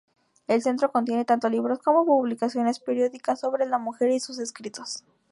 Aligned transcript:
El 0.47 0.63
Centro 0.63 0.91
contiene 0.91 1.25
tanto 1.25 1.47
libros 1.47 1.77
como 1.77 2.07
publicaciones 2.07 2.79
periódicas 2.79 3.39
sobre 3.39 3.67
la 3.67 3.77
mujer 3.77 4.09
y 4.09 4.19
sus 4.19 4.39
escritos. 4.39 5.03